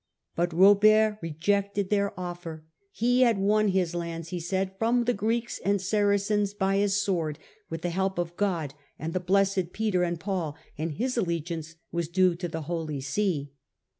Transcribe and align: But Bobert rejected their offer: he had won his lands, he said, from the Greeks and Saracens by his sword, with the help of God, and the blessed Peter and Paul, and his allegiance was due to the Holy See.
But 0.35 0.49
Bobert 0.49 1.19
rejected 1.21 1.91
their 1.91 2.19
offer: 2.19 2.65
he 2.91 3.21
had 3.21 3.37
won 3.37 3.67
his 3.67 3.93
lands, 3.93 4.29
he 4.29 4.39
said, 4.39 4.75
from 4.79 5.03
the 5.03 5.13
Greeks 5.13 5.59
and 5.63 5.79
Saracens 5.79 6.55
by 6.55 6.77
his 6.77 6.99
sword, 6.99 7.37
with 7.69 7.83
the 7.83 7.91
help 7.91 8.17
of 8.17 8.35
God, 8.35 8.73
and 8.97 9.13
the 9.13 9.19
blessed 9.19 9.73
Peter 9.73 10.01
and 10.01 10.19
Paul, 10.19 10.57
and 10.75 10.93
his 10.93 11.17
allegiance 11.17 11.75
was 11.91 12.07
due 12.07 12.33
to 12.37 12.47
the 12.47 12.63
Holy 12.63 12.99
See. 12.99 13.51